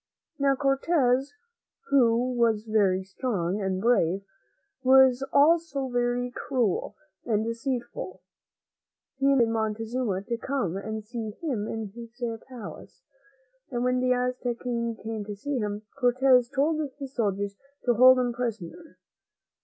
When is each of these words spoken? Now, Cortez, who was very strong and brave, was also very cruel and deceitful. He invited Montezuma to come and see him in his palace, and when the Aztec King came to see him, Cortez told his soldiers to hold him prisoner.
Now, 0.39 0.55
Cortez, 0.55 1.35
who 1.91 2.31
was 2.33 2.63
very 2.63 3.03
strong 3.03 3.61
and 3.61 3.79
brave, 3.79 4.23
was 4.81 5.21
also 5.31 5.89
very 5.89 6.31
cruel 6.31 6.95
and 7.23 7.45
deceitful. 7.45 8.19
He 9.19 9.27
invited 9.27 9.49
Montezuma 9.49 10.23
to 10.23 10.37
come 10.37 10.75
and 10.75 11.03
see 11.05 11.37
him 11.39 11.67
in 11.67 11.89
his 11.93 12.19
palace, 12.47 13.03
and 13.69 13.83
when 13.83 13.99
the 13.99 14.11
Aztec 14.11 14.61
King 14.61 14.95
came 14.95 15.23
to 15.25 15.35
see 15.35 15.59
him, 15.59 15.83
Cortez 15.95 16.49
told 16.49 16.79
his 16.97 17.13
soldiers 17.13 17.55
to 17.85 17.93
hold 17.93 18.17
him 18.17 18.33
prisoner. 18.33 18.97